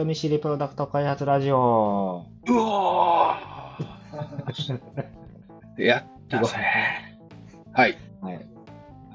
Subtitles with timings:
[0.00, 2.24] 人見知りプロダクト開発ラジオ。
[2.48, 6.56] うおーやったぜ。
[7.72, 7.98] はい。
[8.22, 8.34] はい。
[8.34, 8.38] あ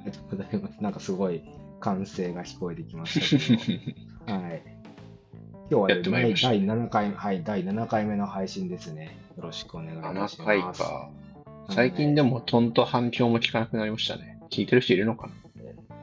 [0.06, 0.84] りがとうございます。
[0.84, 1.42] なんかすごい
[1.80, 3.74] 歓声が聞こえてきましたけ
[4.28, 4.30] ど。
[4.32, 4.62] はい。
[4.64, 9.18] 今日は、やってまいりました第7回、はい、第7回目の配信ですね。
[9.38, 10.40] よろしくお願いします。
[10.40, 11.10] 7回か。
[11.72, 14.40] 最近でもとんと反響も聞かなくなりましたね。
[14.52, 15.30] 聞いてる人いるのか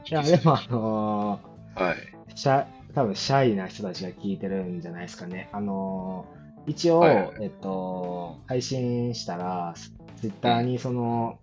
[0.06, 1.40] いや、でもあの
[1.76, 1.96] なはい。
[1.96, 5.48] ー、シャ、多分シャイな人たちが聞いてるんじゃないですかね。
[5.52, 9.74] あのー、一応、はいはいえっと、配信したら、
[10.16, 11.38] ツイッターにその、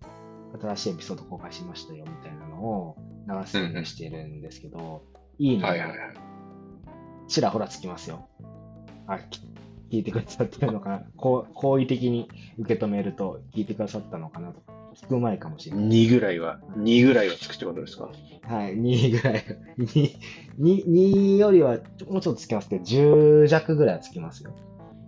[0.62, 5.04] 新しいエピソード公開しましたよみたいなのを流すようにしてるんですけど、
[5.38, 5.98] いいねがはいはいはい。
[7.28, 8.28] ちらほらつきますよ。
[9.08, 9.42] あ、き
[9.92, 11.04] 聞いてくださってるのかな。
[11.18, 14.62] こう好意的に受け止めると聞いてくださったのかなと。
[15.04, 15.86] 聞く前かもしれない。
[15.86, 18.10] 2ぐらいは、2ぐらいはつくってことですか？
[18.44, 19.44] はい、2ぐらい。
[19.78, 20.16] 2、
[20.60, 21.78] 2 2よりは
[22.10, 24.52] もうちょっとつきますけど、10弱ぐらいはつきますよ。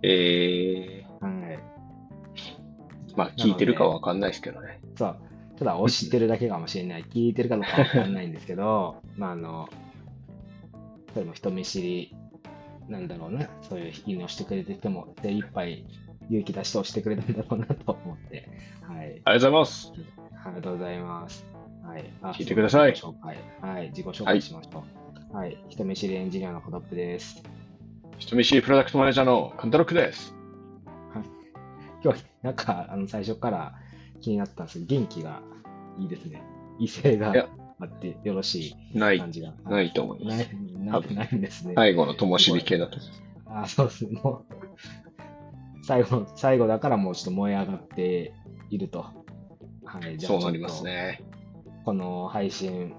[0.02, 1.32] えはい。
[1.32, 4.80] ー、まあ聞いてるかわかんないですけどね。
[4.96, 5.16] そう。
[5.58, 7.04] ただ、押してるだけかもしれない。
[7.04, 9.68] 聞いてるかどうかわかんないんですけど、 まあ、あの、
[11.12, 12.14] それも人見知り、
[12.88, 13.48] なんだろうな。
[13.60, 15.84] そういう引きのしてくれてても、精一杯
[16.30, 18.48] 勇気出して押してくれたんだろうなと思って。
[18.82, 19.06] はい。
[19.06, 19.92] ありがとうございます。
[20.44, 21.46] ありがとうございます。
[21.84, 22.10] はい。
[22.22, 23.38] あ聞いてください紹介。
[23.60, 23.88] はい。
[23.88, 24.84] 自己紹介しましょ
[25.32, 25.36] う。
[25.36, 25.56] はい。
[25.68, 27.42] 人見知りエンジニアのコドップです。
[28.18, 30.34] 人見知りプロダクトマネージャーのカンタロックです。
[32.04, 33.74] 今日、なんか、あの、最初から
[34.20, 35.40] 気になったんですけど、元気が
[35.98, 36.42] いいですね。
[36.80, 37.32] 威勢が
[37.78, 39.54] あってよろしないい感、じが。
[39.64, 40.38] ないと思います。
[40.38, 40.48] ない、
[40.84, 41.74] ないないんですね。
[41.76, 42.98] 最後の灯火系だと。
[43.46, 44.20] あ、そうですね。
[44.20, 44.54] もう、
[45.82, 48.34] 最後、最後だからもうちょっと燃え上がって
[48.70, 49.06] いると。
[49.84, 50.16] はい。
[50.16, 50.84] じゃあそうなります。
[50.84, 51.22] ね。
[51.84, 52.94] この配信、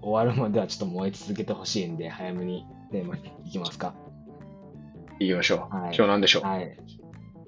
[0.00, 3.94] 終わるまではちょっと燃え続けてほしいんで、早めにテーマに行きますか。
[5.20, 5.74] 行きましょう。
[5.74, 6.76] はい今日何でしょう、はい。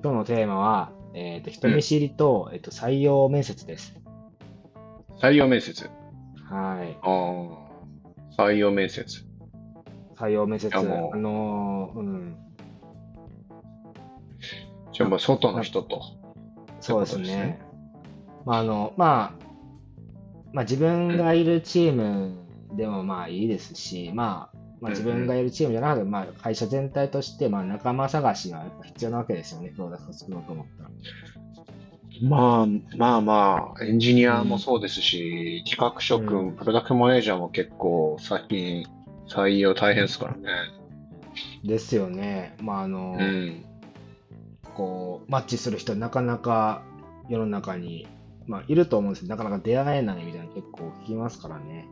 [0.03, 3.97] 今日のテーマは、えっ、と、人見知りと、えっと、採用面接です。
[5.21, 5.88] 採用面接？
[6.48, 6.98] はい。
[7.03, 9.04] ああ、採用面接。
[10.16, 10.75] 採用面接。
[10.77, 12.37] あのーうん。
[15.00, 16.03] じゃあもう外の人と。
[16.81, 17.62] そうですねね。
[18.44, 19.44] まあ、あの、まあ、
[20.53, 22.34] まあ、自分がいるチーム
[22.77, 30.91] でもまあいいですし、まあ、まあ、自分がいるチームじゃなくて、まあ、会社全体として、まあ、仲間探しがやっぱ必要なわけですよね、プロダクト作ろうと思ったら。
[32.22, 32.66] まあ
[32.99, 38.84] まあまあ、エンジニアもそうですし、企画職、うんプロダクトマネージャーも結構最近
[39.27, 40.41] 採用大変ですからね。
[41.65, 42.55] ですよね。
[42.60, 43.65] まあ、あの、うん。
[44.80, 46.82] こう、マッチする人、なかなか
[47.28, 48.08] 世の中に、
[48.46, 51.86] まあ、いると思うんですけど、なかなか出会えないみたいなの結構聞きますからね。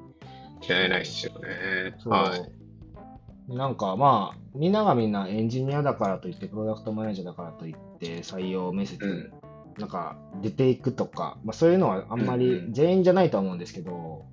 [0.66, 1.94] 出会えないですよね。
[1.98, 2.12] そう。
[2.14, 3.54] はい。
[3.54, 9.32] なんかまあ、みんながみんなエンジニアだからといって、プロダクトマネージャーだからといって、採用面接、うん
[9.78, 14.26] なんか出ていくとか、まあそういうのはあんまり全員じゃないとは思うんですけど、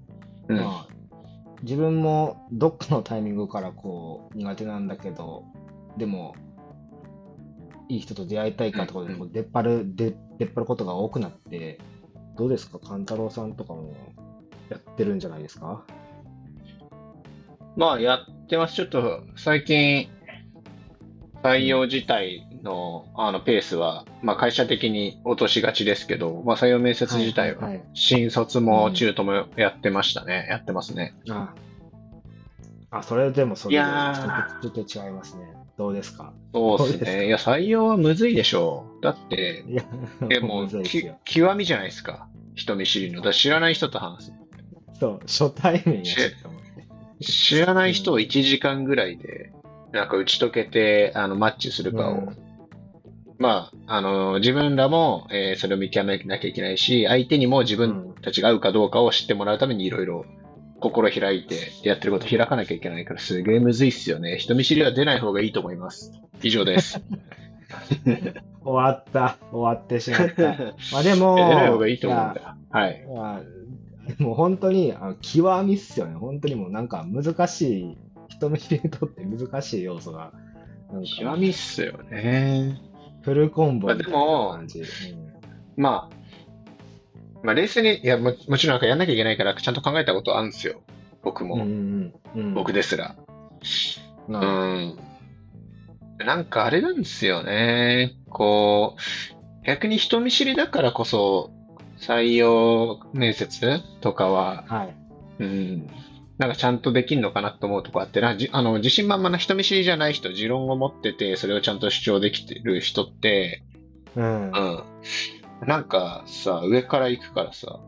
[0.48, 0.58] うん。
[0.58, 0.94] まあ、
[1.62, 5.44] 自分もどっかのタイミングからこう苦手なんだけど、
[5.98, 6.34] でも、
[7.90, 11.80] いい人と出会いたいかとかでうんも出っ張る、出出っ張ることが多くなって、
[12.38, 13.94] どうですか、勘太郎さんとかも
[14.70, 15.86] やってるんじゃないですか？
[17.78, 18.76] まあ、やってます。
[18.76, 20.10] ちょっと最近、
[21.44, 30.48] 採用自体のあのペースは、まあ、会社的に落としがちですけど、まあ、採用面接自体ははいはい、新卒も中途もやってましたね。
[30.50, 31.14] やってますね。
[31.30, 31.54] あ
[32.90, 35.54] あ、それでもそれでちょっと違いますね。
[35.78, 36.34] どうですか？
[36.54, 37.28] そうですね。
[37.28, 39.04] いや、採用はむずいでしょう。
[39.04, 39.84] だって、いや、
[40.28, 42.28] でもむずいですきよ極みじゃないですか。
[42.56, 43.22] 人見知りの。
[43.22, 44.34] だ知らない人と話す。
[45.00, 46.18] そう、初対面やし。
[47.22, 49.52] 知らない人を1時間ぐらいで、
[49.92, 52.38] なんか打ち解けて、あの、マッチするかを、うん
[53.38, 60.26] まあ、あの、自分らも、えーそれを見極めなきゃいけないし、相手にも自分たちが合うかどうかを知ってもらうためにいろいろ
[60.90, 64.38] 心開いてやってること開かなきゃいけないから、すげえむずいっすよね。
[64.38, 66.12] 人見知りは出ない方がいいと思います。
[66.44, 67.02] 以上です。
[68.64, 69.38] 終わった。
[69.52, 70.44] 終わってしまった。
[70.94, 72.48] まあでも、出ない方がいいと思うんだよ。
[72.70, 73.06] はい。
[73.08, 76.14] まあもう本当にあの極みっすよね。
[76.16, 77.98] 本当にもうなんか難しい、
[78.28, 80.34] 人見知りにとって難しい要素が、
[81.18, 82.80] 極みっすよね。
[83.24, 84.80] フルコンボみたいなまあでも感じ。
[84.82, 84.86] うん
[85.78, 86.16] まあ、
[87.46, 90.82] まあ、冷静に、いや、ももちろんなんかやんなきゃいけないから、ちゃんと考えたことあるんですよ。
[91.24, 91.56] 僕も。
[91.56, 93.16] うんうんうん、僕ですら。
[94.28, 94.34] う。
[94.34, 94.98] うんん。
[96.18, 98.14] なんかあれなんですよね。
[98.30, 101.52] こう、逆に人見知りだからこそ、
[102.00, 104.96] 採用面接とかは、はい。
[105.40, 105.88] うん、
[106.40, 113.62] なんかちゃんとできんのかなと思うとこあってな、じあの、自信満々な人見知りじゃない人、持論を持ってて、それをちゃんと主張できてる人って、
[114.16, 114.46] うん。
[114.48, 114.84] うん。
[115.62, 117.80] なんかさ、上から行くからさ、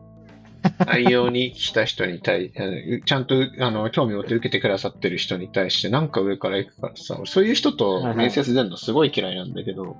[0.86, 2.52] 内容に来た人に対、
[3.04, 9.96] ちゃんとあの興味を持って受けてくださってる人に対して、なんか上から行くからさ、そういう人と面接出るのすごい嫌いなんだけど、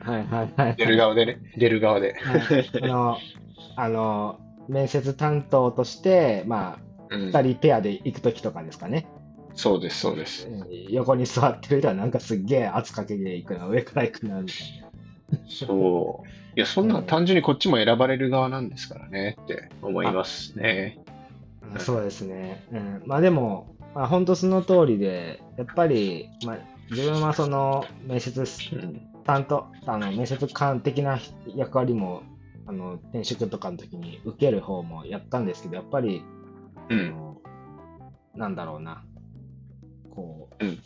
[0.00, 0.76] はいはいはい。
[0.76, 2.14] 出る側でね、出る側で。
[2.14, 3.18] はいあの、
[3.76, 6.78] あの、面接担当として、まあ、
[7.10, 9.08] うん二人ペアで行くときとかですかね。
[9.54, 10.48] そうです、そうです。
[10.90, 14.89] 横に座ってる人はなんかすっげえ圧かけていくな、上から行くな、みたい
[15.48, 16.28] そう。
[16.56, 20.98] いや、そんなの単純にこっちも選ばれる側なんですからねって思いますね。
[21.72, 21.80] な。
[21.80, 22.64] そうですね。
[22.72, 23.02] うん。
[23.06, 26.58] まあでも、まあ本当その通りで、やっぱり、まあ
[26.90, 28.40] 自分はその面接
[28.74, 29.06] うん。
[29.24, 31.18] 担当、あの、面接官的な
[31.54, 32.22] 役割も、
[32.66, 36.24] あの、転職とかの時に受ける方もやったんですけど、やっぱり、
[36.88, 37.14] うん。
[38.34, 39.04] なんだろうな、
[40.14, 40.78] こう、うん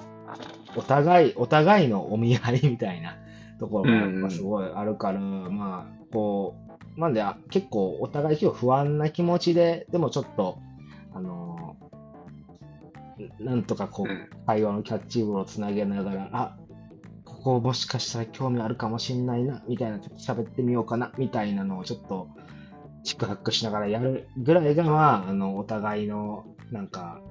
[0.76, 3.17] お互い、お互いのお見合いみたいな
[3.65, 6.55] ところがやっうんうんぱすごいあるから、まあ、こ
[6.97, 10.59] う、なんであ結構お互い結構不安な気持ちで、でもちょっと、
[11.15, 11.77] あの
[13.41, 16.57] なんとかこう、うん会話のキャッチボールをつなげながら、あ
[17.25, 22.29] ここもしかしたら興味あるかもしんないな、みたいな、ちょっと喋ってみようかな、みたいなのをちょっと、
[23.05, 27.23] 宿泊しながらやるぐらいが、まあ、あの、お互いの、なんか、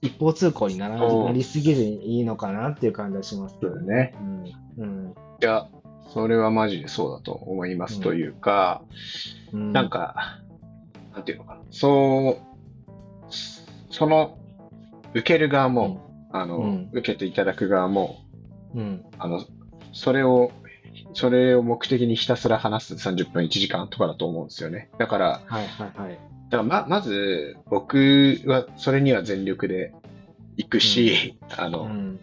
[0.00, 4.14] 一方通行にならなりすぎずにいいのかなっていう感じがしますけどね。
[4.20, 4.84] うん。
[4.84, 5.14] うん。
[5.44, 5.68] いや、
[6.14, 7.96] それはマジでそうだと思います。
[7.96, 8.80] うんというか、
[9.52, 9.72] うん。
[9.74, 10.40] なんか、
[11.12, 11.60] なんていうのかな。
[11.70, 13.32] そう、
[13.90, 14.38] その、
[15.12, 16.00] 受ける側も、
[16.32, 18.20] あの、うん受けていただく側も、
[18.74, 19.04] うん。
[19.18, 19.44] あの、
[19.92, 20.50] それを、
[21.12, 24.88] それを目的にひたすら話す30分1時間とかだと思うんですよね。
[24.98, 26.12] だから、はいはいはい。
[26.14, 29.92] だからま、まず、僕はそれには全力で
[30.56, 32.18] 行くし、あの、うん。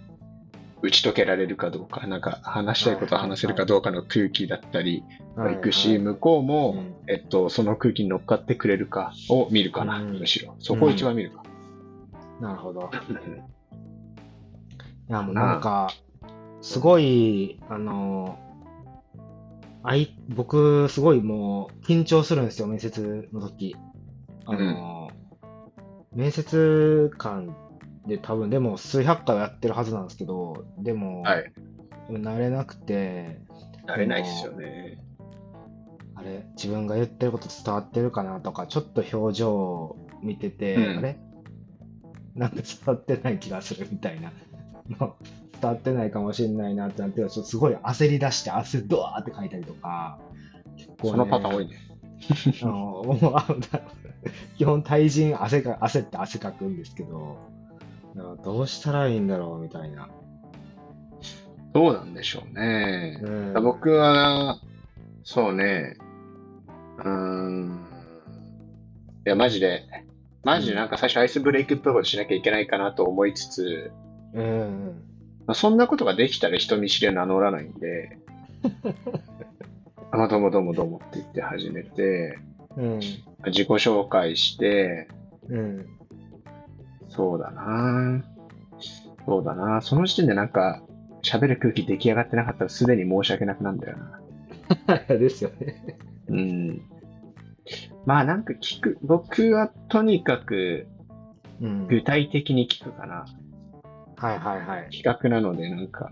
[0.81, 5.03] 打ち解けられるかどうか、なんか話したいことを話せるかどうかの空気だったり、
[5.35, 10.55] 行くし、向こうも、うんえっと、その空気に乗っかってくれるかを見るかな、うんむしろ。
[10.59, 11.43] そこを一番見るか。
[12.39, 12.89] なるほど。
[15.09, 15.89] いや、もうなんか、
[16.61, 18.39] すごい、あの、
[19.83, 23.75] あい、僕、すごいもう、緊張するんですよ、面接の時。
[24.45, 25.09] あの、
[26.13, 27.55] 面接官
[28.07, 31.51] で多分、でも数百回はやってるはずなんですけど、でも、はい。
[32.09, 33.39] 慣れなくて、
[33.87, 34.97] 慣れないですよね。
[36.15, 41.17] あれ、自分が言ってること伝わってるかなとか、ちょっと表情を見てて、うんあれ？
[42.35, 44.31] なんか伝わってない気がするみたいな。
[45.61, 50.19] 伝わってないかもしれないなってなって、ちょっとすごい焦り出して、汗ドワーって書いたりとか、
[50.75, 51.75] 結構ねそのパターン多いね。
[52.61, 53.47] あのもうあ
[54.57, 57.37] 基本対人汗か焦って汗かくんですけど、
[58.15, 60.09] どうしたらいいんだろうみたいな。
[61.73, 63.19] どうなんでしょうね。
[63.21, 63.63] うん。
[63.63, 64.59] 僕は、
[65.23, 65.95] そうね、
[66.97, 67.85] うーん、
[69.25, 69.85] いや、マジで、
[70.43, 73.91] マジでなんか最初アイスブレイクっぽいことしなきゃいけないかなと思いつつ、
[74.33, 75.01] うん
[75.45, 78.17] まあ、そんなことができたら人見知りは名乗らないんで、
[80.11, 82.37] あ、どうもどうもどうもって言って始めて、
[82.75, 82.99] うん。
[82.99, 85.07] 自己紹介して、
[85.47, 86.00] うん
[87.11, 88.23] そうだな
[89.25, 90.81] そうだなその時点でなんか、
[91.21, 95.05] 喋る空気出来上がってなかったらすでに申し訳なくなるんだよな。
[95.07, 95.97] ですよね。
[96.27, 96.81] うん。
[98.05, 100.87] まあなんか聞く、僕はとにかく
[101.61, 103.25] うん具体的に聞くかな。
[104.17, 104.89] はいはいはい。
[104.89, 106.11] 企画なのでなんか、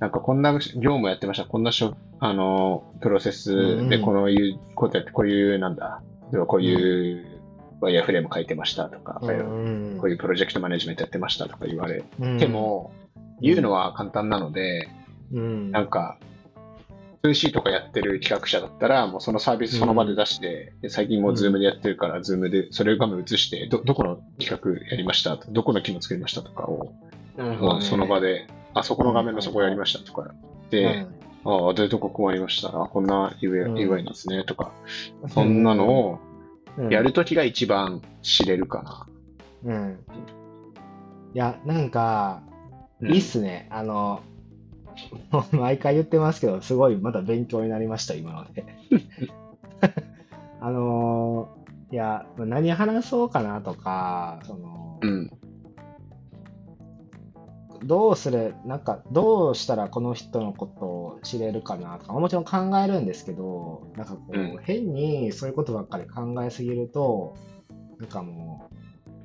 [0.00, 3.54] なんかこんな業務やってました、こんなしょ、あの、プロセス
[3.88, 6.02] でうんこのいうことやって、こういうなんだ、
[6.46, 7.35] こういう
[7.80, 12.38] ワイヤーフレーム書いてましたとか、うんこういうプロジェクトマネジメントやってましたとか言われうん。
[12.38, 12.92] ても、
[13.40, 14.88] 言うのは簡単なので、
[15.32, 15.70] うん。
[15.70, 16.18] なんか、
[17.22, 26.92] 2C とかやってる企画者だったら、もうそのサービスその場で出して、で最近もうズームでやってるから、ズームでそれを画面映して、ど、どこの企画やりましたどこの機能作りましたとかを、
[27.36, 30.32] もうその場で、で、あそこの画面のそこやりましたとか、
[30.70, 31.06] で、
[31.44, 32.68] ああ、で、どここうありました？
[32.68, 34.72] あ、こんな UI, なんですね、とか、
[35.28, 36.35] そんなのをうん
[36.90, 39.06] やるときが一番知れるかな。
[39.64, 39.98] うん。
[41.34, 42.42] いや、なんか、
[43.00, 43.66] うんいいっすね。
[43.70, 44.22] あの、
[45.30, 48.64] も う毎回言ってますけど、すごいまた勉強になりました、今ので。
[50.60, 55.30] あのーいや、何話そうかなとか、その、うん。
[57.82, 64.58] どうする、なんか、どうしたらこの人のことを知れるかなとか、もちろん考えるんですけど、なんかこう、うん。
[64.62, 67.34] 変にそういうことばっかり考えすぎると、
[67.98, 68.70] なんかも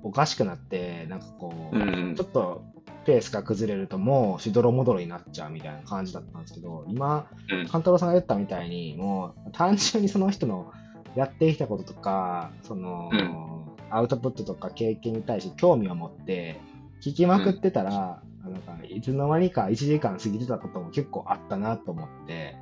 [0.03, 2.15] う、おかしくなって、なんかこう、うん。
[2.15, 2.63] ちょっと
[3.05, 7.67] ペースが崩れるともうしどろもどろになっちゃうみたいな感じだったんですけど、今、うん。
[7.67, 10.71] 勘太郎さんが言ったみたいに、もう単純にその人の
[11.15, 13.51] やってきたこととか、その、うん。
[13.89, 16.61] アウトプットとか経験に対して興味を持って、
[17.01, 22.57] 聞きまくってたら、なんかいつの間にか1時間過ぎてたことも結構あったなと思って、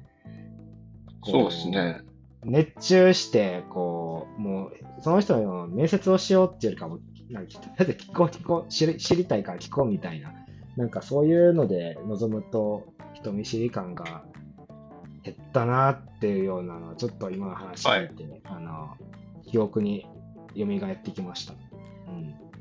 [1.21, 2.01] こそうですね。
[2.43, 10.33] 熱中して、こう、もう、その人の面接をしようっていうよりかも、なんか、とりあえず聞こう聞こう知り、知りたいから聞こうみたいな、
[10.77, 14.23] なんかそういうので臨むと、人見知り感が
[15.23, 18.95] 減ったなっていうようなのを、ちょっと今の話聞いて、あの、
[19.45, 20.07] 記憶に
[20.55, 21.53] 蘇ってきました。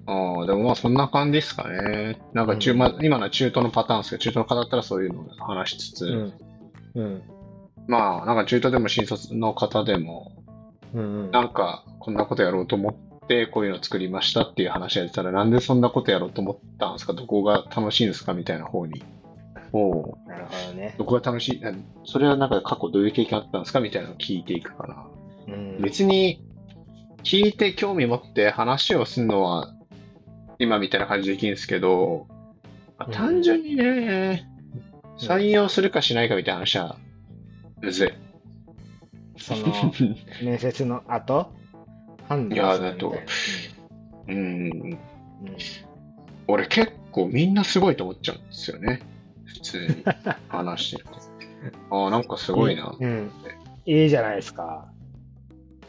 [0.09, 0.38] うん。
[0.41, 2.19] ああ、でもまあそんな感じですかね。
[2.33, 6.33] なんか中、うんまあ、今のは中東のパターンですけど、中東の方だったらそういうのを話しつつ、うん。
[6.95, 7.23] うん。
[7.87, 10.33] まあ、なんか中東でも新卒の方でも、
[10.95, 11.00] うん。
[11.00, 11.31] うん。
[11.31, 17.12] なんかこんなことやろうと思って、こういうの作りましたっていう話が出たら、なんでそんなことやろうと思ったんですか？
[17.12, 19.03] どこが楽しいんですかみたいな方に。
[19.71, 20.95] おうなるほどね。
[20.97, 21.75] どこが楽しいな
[22.07, 25.07] それはなんか過去どういう経験あったんですかみたいなのを聞いていくかな。
[25.49, 25.83] うん。
[25.83, 26.43] 別に、
[27.23, 29.75] 聞いて興味持って話をするのは、
[30.59, 32.27] 今みたいな感じできるんですけど、
[32.99, 34.49] まあうん単純にね、
[35.19, 36.97] 採用するかしないかみたいな話は、
[37.81, 38.12] むずい。
[39.37, 39.93] その、
[40.43, 41.53] 面接の後、
[42.29, 43.15] 判断するいなだと
[44.29, 44.37] うん。
[44.37, 44.99] うん
[46.49, 49.03] 俺結構みんなすごいと思っちゃうんですよね。
[49.45, 50.05] 普通に
[50.49, 51.11] 話してると。
[52.05, 52.97] ああ、なんかすごいな。
[52.99, 53.31] うん。
[53.85, 54.88] いいじゃないですか。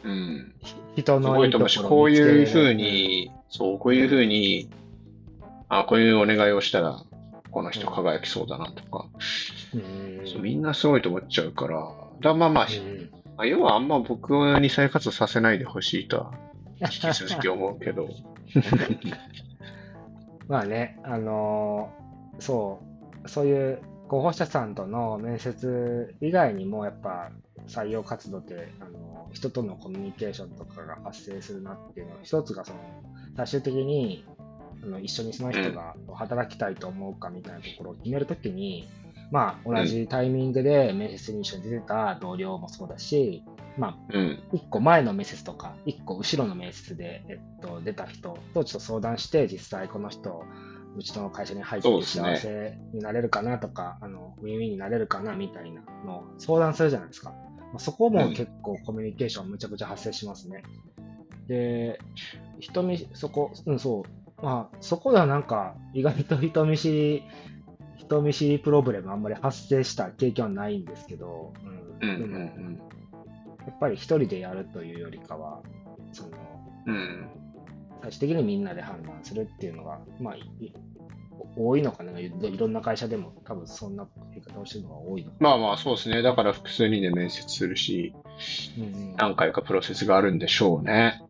[0.04, 0.54] うん。
[0.96, 4.70] 人すのいいところこういうふう、に、そう、こういうふうに、
[5.68, 7.02] あこういうお願いをしたら、
[7.50, 9.06] この人輝きそうだなとか、
[9.74, 10.26] うん。
[10.26, 13.10] そうみんなすごいと思っちゃうから、だまあまあ、うん。
[13.36, 14.30] まあ要はあんま僕
[14.60, 16.32] に再活動させないでほしいとは、
[16.80, 18.08] 引き続き思うけど。
[20.48, 22.80] まあね、あのーそ
[23.24, 27.30] う、そういう候補者さんとの面接以外にも、やっぱ
[27.68, 32.80] 採用活動って、あのー人とのコミュニケーションとかが発生するなっていうのは、一つがその、
[33.46, 34.24] 最終的に
[34.82, 38.88] あの一緒にその人が働きたいと思うかみたいなところを決めるときに、
[39.30, 43.44] まあ、同じタイミングで面接に一緒に出てた同僚もそうだし、
[43.76, 44.42] まあ、うん。
[44.52, 50.44] 一個前の面接とか、一個後ろの面接で、えっと、出た人とちょっと相談して、実際この人、
[50.96, 57.30] うちの会社に入って幸せになれるかなとか、あの、ウィンウィンになれるかなみたいなのを相談するじゃないですか。
[57.30, 60.62] まあ、そこも結構コミュニケーションむちゃくちゃ発生しますね。
[61.50, 61.98] で、
[62.60, 64.42] 人見、そこ、うん、そう。
[64.42, 67.24] まあ、そこではなんか、意外と人見知り、
[67.96, 71.52] 人見知りプロブレムあんまり発生した経験はないんですけど、
[72.00, 72.80] うん。
[73.66, 75.60] やっぱり一人でやるというよりかは、
[76.12, 76.30] その、
[76.86, 77.28] うん。
[78.02, 80.34] 最終的にみんなで判断するっていうのが、まあ、
[81.56, 82.16] 多いのかな。
[82.20, 86.22] いいろんな会社でも多分そんな言い方をしてるのが多いのかまあまあ、そうですね。
[86.22, 88.14] だから複数人で面接するし、
[88.78, 91.20] うん何回かプロセスがあるんでしょうね。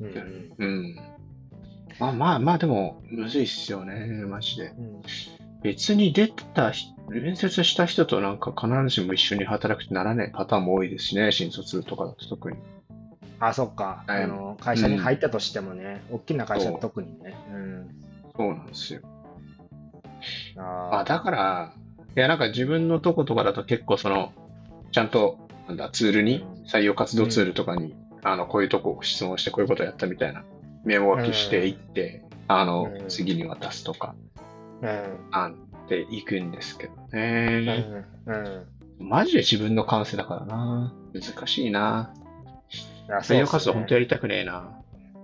[0.00, 0.96] うんうんうん。
[1.98, 4.06] まあまあまあ、でも、むずいっすよね。
[4.26, 4.66] マジで。
[4.78, 5.02] うん
[5.62, 11.32] 別に出た人、面接した人となんか必ずしも一緒に働くってならないパターンも多いですしね。
[11.32, 12.58] 新卒とかだと特に。
[13.40, 14.04] あ、そっか。
[14.06, 17.34] はいあの、会社に入ったとしてもね、大きな会社は特にね。
[17.52, 17.88] うん。
[18.36, 19.00] そうなんですよ。
[20.56, 21.72] ああ、だから、
[22.16, 24.32] いや、なんか自分のとことかだと結構その、
[24.92, 30.44] ちゃんと、なんだ、ツールに、採用活動ツールとかに、あの、こういうとこ質問してこういうことやったみたいな、
[30.84, 34.14] メモ書きしていって、あのう、ん次に渡すとか、
[34.82, 35.18] うん。
[35.30, 37.60] あっていくんですけどうね。
[37.60, 38.04] ん。
[38.26, 38.66] うん。
[38.98, 40.92] マジで自分の感性だからな。
[41.14, 42.12] 難しいな。
[43.08, 44.70] いや採用活動本当やりりたくねえな。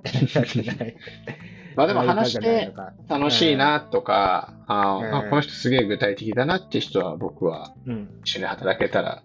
[1.76, 2.72] まあでも話して
[3.08, 8.20] 楽しいなとか、あうんあこの人すげえ具体的だなって人は僕はうん。
[8.24, 9.22] 一緒に働けたら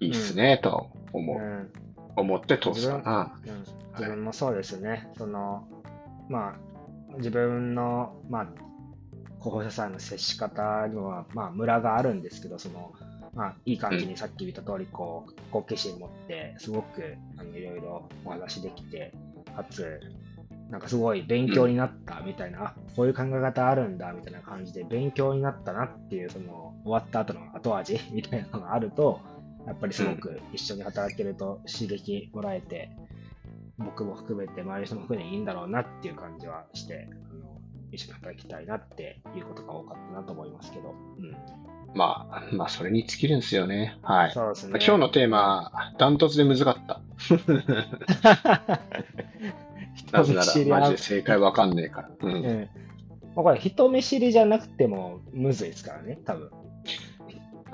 [0.00, 1.70] いいっすねと思う、うん。
[2.16, 3.38] 思って通すかな。
[3.46, 5.08] うん自分もそうですね。
[5.16, 5.66] その、
[6.28, 8.46] まあ、自分の、まあ、
[9.40, 12.92] 候補者さんの接し方には、まあ、ムラがあるんですけど、その、
[13.34, 19.12] まあ、いい感じにさっき言った通り、こう、好奇心持って、すごく、あの、いろいろお話できて、
[19.54, 20.00] かつ、
[20.70, 29.20] なんかすごい勉強になったみたいな、あこういう考え方あるんだみたいな感じで勉強になったなっていう、その終わった後の後味みたいなのがあると、
[29.66, 32.90] やっぱりすごく一緒に働けると刺激もらえて、
[33.78, 37.60] 僕も含めて周りの人も含めていいんだろうなっていう感じはして、あの
[37.92, 40.94] 一緒に働きたいなっていうことが多かったなと思いますけど。
[41.18, 41.36] うん。
[41.94, 43.96] まあ、まあ、それに尽きるんですよね。
[44.02, 44.32] はい。
[44.32, 44.78] そうですね。
[44.84, 47.00] 今日のテーマ、ダントツで難かった。
[50.12, 52.10] なぜなら、マジで正解わかんねえから。
[52.20, 52.32] うん。
[52.32, 52.68] うん
[53.36, 56.50] まあ、これ人見知りじゃなくてもむずいですからね、多分。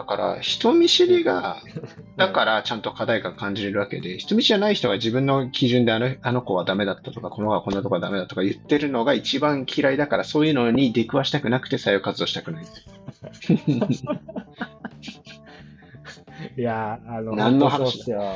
[0.03, 1.63] だから、人見知りが、
[2.17, 12.65] だからちゃんと課題感感じれるわけで、人見知りじゃない人が自分の基準であのあの子はダメだったとか、この子はこんなとこはダメだとか言ってるのが一番嫌いだから、そういうのに出くわしたくなくて採用活動したくない。
[16.59, 18.35] いやー、あの、何の話すよ。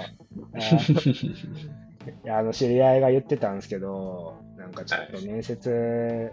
[2.25, 6.31] いや、あの、知り合いが言ってたんですけど、なんかちょっと面接、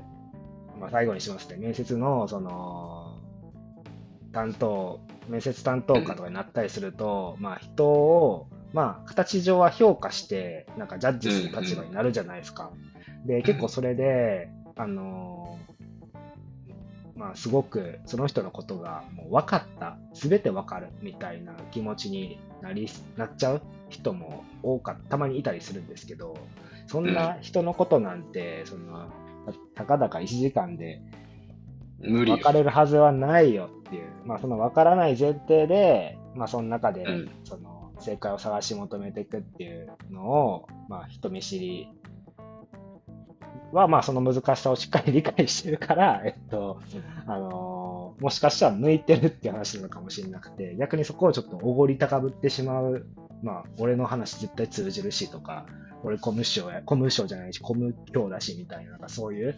[0.79, 1.57] まあ最後にしますね。
[1.57, 3.17] 面接の、その、
[4.33, 12.71] 担当、面接担当課とかになったりすると、まあ人を、まあ形上は評価して、なんかジャッジする立場になるじゃないですか。
[13.25, 15.57] で、結構それで、あの
[17.15, 26.35] まあ、すごくその人のことがもう分かった、すべて分かるみたいな気持ちになりなっちゃう人も多かったまにいたりするんですけど、
[26.87, 29.09] そんな人のことなんて、その
[29.75, 31.01] たかだか1時間で
[32.03, 32.37] 無理よ。
[32.37, 37.31] 分かれるはずはないよっていう、まあ、その分からない前提で、まあ、その中でうん。
[37.43, 41.89] その正解を探し求めていくっていうのを、まあ、人見知り
[43.71, 46.81] は、まあ、その難しさをしっかり理解してるから、えっと、
[47.27, 53.05] あのーもしかしたら向いてるっていう話なのかもしれなくて、逆にそこをちょっとおごり高ぶってしまう、
[53.41, 55.65] まあ、俺の話絶対通じるしとか、
[56.03, 59.55] 俺コム賞や、コム賞じゃないし、コム教だしみたいな、なんかそういう、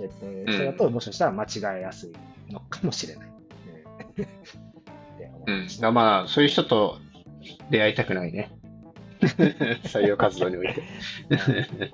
[0.00, 2.12] えっと、それだともしかしたら間違えやすい
[2.52, 3.28] のかもしれない。
[5.46, 6.98] うんいまあ、そういう人と
[7.70, 8.50] 出会いたくないね。
[9.84, 10.82] 採用活動において。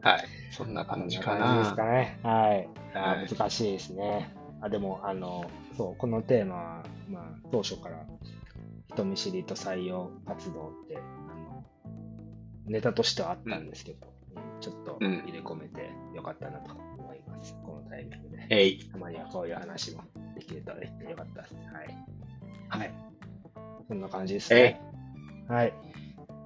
[0.00, 0.24] はい。
[0.52, 1.76] そんな感じかな感じですな。
[1.76, 2.18] かね。
[2.22, 2.68] はい。
[2.94, 4.32] あはいー難しいですね。
[4.60, 8.06] あ、でも、あの、そう、このテーマは、まあ、当初から
[8.94, 10.98] 人見知りと採用活動って、
[12.66, 14.16] ネタとしてはあったんですけど、うん
[14.60, 17.54] ちょっとうん入れ込めてよかったなと思います。
[17.64, 18.46] このタイミングで。
[18.50, 18.78] えい。
[18.90, 20.02] たまにはこういう話も
[20.34, 21.54] できるとできてよかったです。
[21.72, 21.96] はい。
[22.68, 22.94] はい。
[23.86, 24.80] そんな感じですね。
[25.48, 25.72] はい。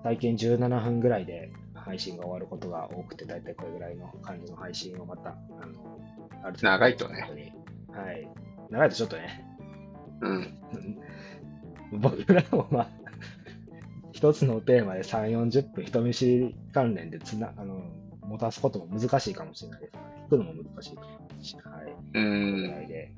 [0.02, 5.98] 最近17分ぐらいで配信が終わることが多くて、だいたいこれぐらいの感じの配信をまた、あの、
[6.42, 7.54] ある長いとね。
[7.92, 8.28] はい。
[8.70, 9.44] 長いとちょっとね、
[10.20, 10.58] うん。
[12.00, 12.90] 僕らもまあ、
[14.20, 17.80] 一つのテーマで3、40分人見知り関連でつな、あの、
[18.20, 19.92] 持たすことも難しいかもしれないです
[20.26, 21.90] 聞くのも難しいと思いますし、はい。
[21.90, 22.84] うこれぐらん。
[22.84, 23.12] いで、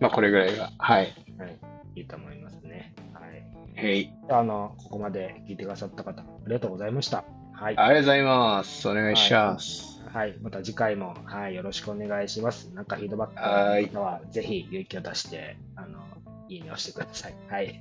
[0.00, 0.72] まあ、これぐらいが。
[0.78, 1.14] はい。
[1.38, 1.58] はい、
[1.94, 2.92] いいと思いますね。
[3.14, 3.44] はい。
[3.76, 4.10] えい。
[4.30, 7.22] あの、ここまで聞いてくださった方、ありがとうございました。
[7.52, 7.78] はい。
[7.78, 8.88] ありがとうございます。
[8.88, 10.02] お願いします。
[10.12, 10.36] はい。
[10.42, 12.68] また次回も、はい、よろしくお願いします。
[12.74, 16.00] なんかフィードバックはいの方は、ぜひ勇気を出して、あの、
[16.48, 17.34] いいねをしてください。
[17.48, 17.80] はい。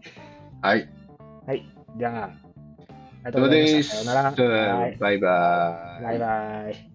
[0.62, 0.88] はい。
[1.48, 1.66] はい。
[1.98, 2.30] では、あ
[3.24, 3.84] ありがとうございます。
[3.84, 4.32] さようなら。
[5.00, 6.04] バイバイ。
[6.04, 6.92] バイバイ。